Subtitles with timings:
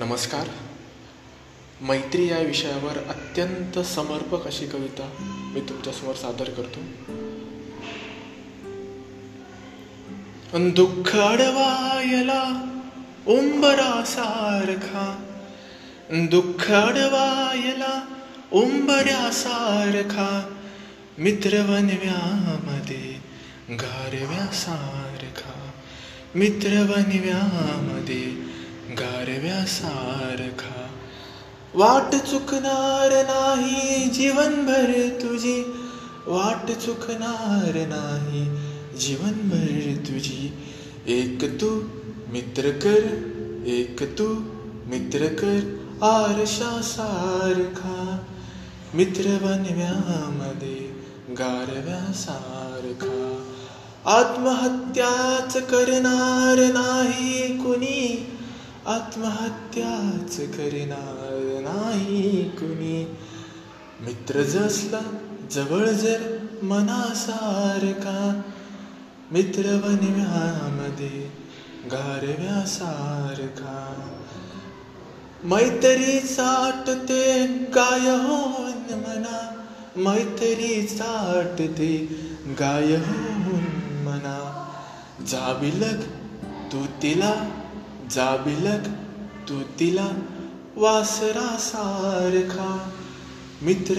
[0.00, 0.48] नमस्कार.
[1.80, 5.10] मैत्री या विषयावर अत्यंत समर्पक अशी कविता
[5.54, 6.80] मी तुमच्यासमोर सादर करतो.
[10.70, 12.66] दुःख अडवायला
[13.26, 15.24] उंबरासारखा
[16.10, 18.06] दुःख अडवायला
[18.52, 20.54] उंबऱ्यासारखा
[21.18, 23.22] मित्रवनव्यामध्ये
[23.76, 25.70] गारव्यासारखा
[26.34, 28.29] मित्रवनव्यामध्ये
[29.00, 30.86] गारव्यासारखा
[31.74, 34.90] वाट चुकणार नाही जीवनभर
[35.22, 35.62] तुझी.
[36.26, 38.44] वाट चुकणार नाही
[38.98, 40.52] जीवनभर तुझी.
[41.08, 41.68] एक तू
[42.32, 43.02] मित्र कर
[43.66, 44.34] एक तू
[44.86, 45.58] मित्र कर
[46.02, 48.18] आरशा सारखा
[48.94, 50.78] मित्र बनव्यामध्ये
[51.34, 53.18] गारव्यासारखा
[54.06, 58.36] आत्महत्याच करणार नाही कुणी.
[58.86, 63.14] आत्महत्याच करणार नाही कुणी.
[64.00, 65.00] मित्र जसला
[65.50, 68.40] जवळ जर मनासारखा.
[69.30, 71.32] मित्र बनव्यामध्ये
[71.86, 74.10] गारव्यासारखा.
[75.44, 79.64] मैत्री चाटते गाय होऊन मना.
[79.96, 82.08] मैत्री चाटते
[82.46, 84.68] गाय होऊन मना.
[85.26, 86.04] जाबिलक
[86.72, 87.59] तू तिला
[88.10, 88.86] जाबिलक
[89.48, 90.08] तू तिला
[90.76, 92.92] वासरा सारखा.
[93.62, 93.94] मित्र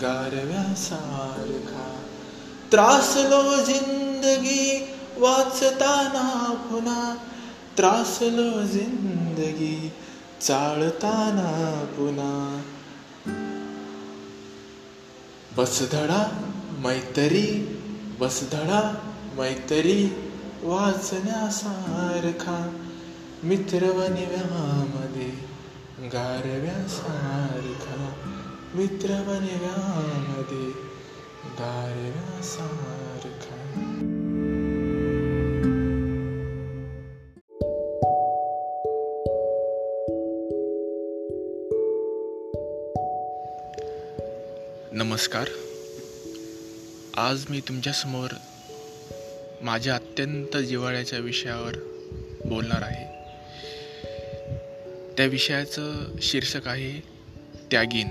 [0.00, 1.96] गारव्या सारखा.
[2.70, 4.80] त्रासलो जिंदगी
[5.18, 7.14] वाचताना पुन्हा.
[7.76, 9.92] त्रासलो जिंदगी
[10.40, 12.62] चाळताना पुन्हा.
[15.56, 16.32] बसधडा
[16.78, 17.78] मैत्री
[18.20, 19.04] बसधडा
[19.38, 20.23] मैत्री.
[20.66, 22.76] वाचण्यासारखा
[23.42, 25.32] मित्रवनिव्यामध्ये
[26.08, 28.12] गारव्यासारखा
[28.74, 30.72] मित्रवनिव्यामध्ये
[31.58, 33.60] गारव्यासारखा
[44.92, 45.48] नमस्कार.
[47.16, 48.28] आज मी तुमच्यासमोर
[49.64, 51.72] माझ्या अत्यंत जिव्हाळ्याच्या विषयावर
[52.44, 53.04] बोलणार आहे.
[55.16, 57.00] त्या विषयाचं शीर्षक आहे
[57.70, 58.08] त्यागीन.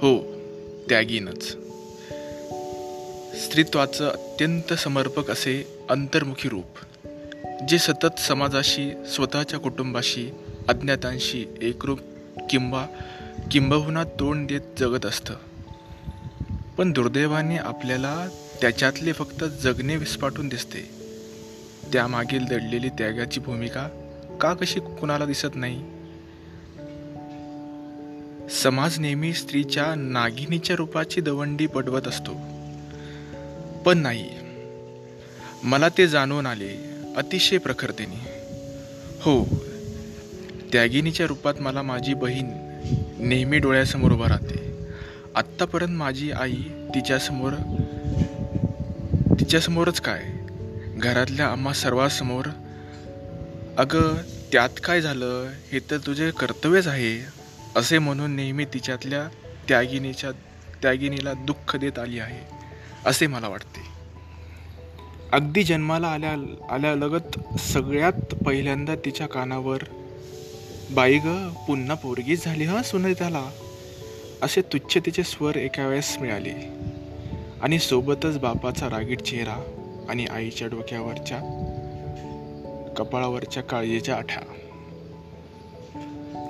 [0.00, 0.34] हो
[0.88, 1.42] त्यागीनच.
[3.44, 6.66] स्त्रीत्वाचं अत्यंत समर्पक असे अंतर्मुखी रूप
[7.68, 10.30] जे सतत समाजाशी स्वतःच्या कुटुंबाशी
[10.68, 12.00] अज्ञातांशी एकरूप
[12.50, 12.86] किंवा
[13.50, 15.34] किंबहुना तोंड देत जगत असतं.
[16.78, 18.28] पण दुर्दैवाने आपल्याला
[18.60, 20.90] त्याच्यातले फक्त जगणे विस्फाटून दिसते.
[21.92, 23.88] त्यामागील दडलेली त्यागाची भूमिका
[24.40, 25.82] का कशी कुणाला दिसत नाही?
[28.50, 32.32] समाज नेहमी स्त्रीच्या नागिनीच्या रूपाची दवंडी पडवत असतो.
[33.84, 34.30] पण नाही.
[35.62, 38.20] मला ते जाणून आले अतिशय प्रखरतेने.
[39.20, 39.44] हो
[40.72, 42.46] त्यागिनीच्या रूपात मला माझी बहीण
[43.18, 44.67] नेहमी डोळ्यासमोर उभा राहते.
[45.38, 46.54] आत्तापर्यंत माझी आई
[46.94, 47.52] तिच्यासमोर
[49.40, 50.22] तिच्यासमोरच काय?
[50.96, 52.46] घरातल्या आम्हा सर्वांसमोर
[53.78, 54.16] अगं
[54.52, 55.50] त्यात काय झालं?
[55.72, 57.24] हे तर तुझे कर्तव्यच आहे
[57.76, 59.28] असे म्हणून नेहमी तिच्यातल्या
[59.68, 60.30] त्यागिनीच्या
[60.82, 62.40] त्यागिनीला दुःख देत आली आहे
[63.06, 63.80] असे मला वाटते.
[65.32, 66.32] अगदी जन्माला आल्या
[66.74, 69.78] आल्यालगत सगळ्यात पहिल्यांदा तिच्या कानावर
[70.90, 73.50] बाई ग पुन्हा पोरगीच झाली हा त्याला
[74.42, 76.54] असे तुच्छतेचे स्वर एका वेळेस मिळाले.
[77.62, 79.56] आणि सोबतच बापाचा रागीट चेहरा
[80.08, 81.38] आणि आईच्या डोक्यावरच्या
[82.96, 84.42] कपाळावरच्या काळजीच्या आठ्या.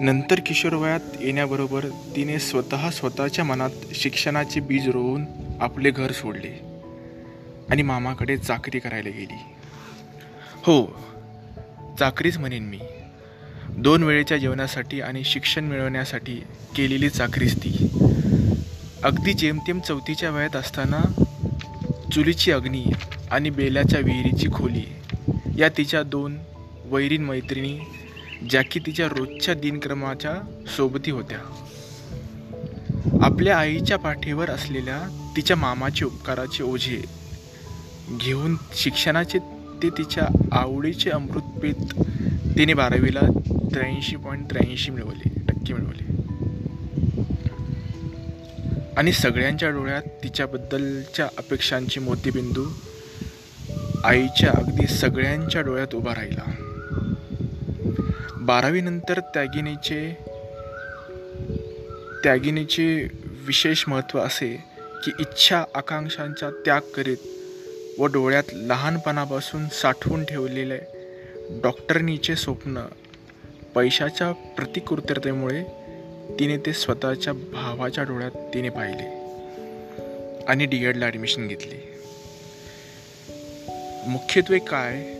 [0.00, 5.24] नंतर किशोरवयात येण्याबरोबर तिने स्वतः स्वतःच्या मनात शिक्षणाचे बीज रोवून
[5.60, 6.60] आपले घर सोडले
[7.70, 9.36] आणि मामाकडे चाकरी करायला गेली.
[10.62, 10.86] हो
[11.98, 12.78] चाकरीच म्हणेन मी.
[13.78, 16.34] दोन वेळेच्या जेवणासाठी आणि शिक्षण मिळवण्यासाठी
[16.76, 17.90] केलेली चाकरीच ती.
[19.04, 21.00] अगदी जेमतेम चौथीच्या वयात असताना
[22.14, 22.84] चुलीची अग्नी
[23.30, 24.84] आणि बेल्याच्या विहिरीची खोली
[25.56, 26.36] या तिच्या दोन
[26.84, 27.78] वैरीण मैत्रिणी
[28.50, 30.34] ज्या की तिच्या रोजच्या दिनक्रमाच्या
[30.76, 31.38] सोबती होत्या.
[33.22, 37.04] आपल्या आईच्या पाठीवर असलेल्या तिच्या मामाचे उपकाराचे ओझे
[38.20, 39.38] घेऊन शिक्षणाचे
[39.82, 42.02] ते तिच्या आवडीचे अमृतपेत
[42.58, 43.20] तिने बारावीला
[43.74, 46.06] त्र्याऐंशी पॉईंट त्र्याऐंशी मिळवले टक्के मिळवले.
[48.96, 52.64] आणि सगळ्यांच्या डोळ्यात तिच्याबद्दलच्या अपेक्षांची मोतीबिंदू
[54.04, 56.50] आईच्या अगदी सगळ्यांच्या डोळ्यात उभा राहिला.
[58.36, 60.16] बारावीनंतर त्यागिनीचे
[62.22, 63.08] त्यागिनीचे
[63.46, 64.64] विशेष महत्त्व असे
[65.04, 67.16] की इच्छा आकांक्षांचा त्याग करीत
[67.98, 70.78] व डोळ्यात लहानपणापासून साठवून ठेवलेले
[71.62, 72.86] डॉक्टरनीचे स्वप्न
[73.74, 75.64] पैशाच्या प्रतिकृततेमुळे
[76.38, 79.18] तिने ते स्वतःच्या भावाच्या डोळ्यात तिने पाहिले
[80.48, 81.78] आणि डी एडला ॲडमिशन घेतली.
[84.08, 85.14] मुख्यत्वे काय?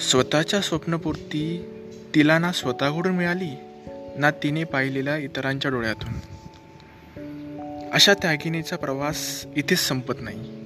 [0.00, 1.70] स्वतःच्या स्वप्नपूर्ती
[2.14, 3.50] तिला ना स्वतःकडून मिळाली
[4.16, 6.12] ना तिने पाहिलेल्या इतरांच्या डोळ्यातून.
[7.92, 10.60] अशा त्यागिनीचा प्रवास इथेच संपत नाही.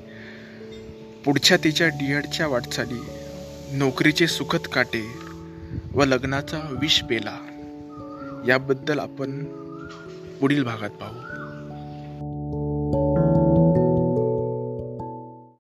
[1.25, 3.01] पुढच्या तिच्या डी एडच्या वाटचाली
[3.73, 5.24] नोकरीचे सुखद काटे
[5.95, 7.37] व लग्नाचा विष पेला.
[8.47, 9.45] याबद्दल आपण
[10.41, 11.44] पुढील भागात पाहू.